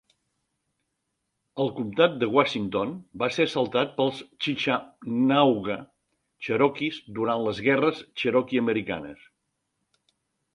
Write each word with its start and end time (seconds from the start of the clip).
El 1.65 1.67
comtat 1.79 2.15
de 2.23 2.29
Washington 2.37 2.95
va 3.23 3.29
ser 3.35 3.45
assaltat 3.49 3.93
pels 3.99 4.23
chickamauga 4.45 5.77
cherokees 6.47 6.99
durant 7.21 7.45
les 7.51 7.61
guerres 7.69 8.01
cherokee-americanes. 8.23 9.31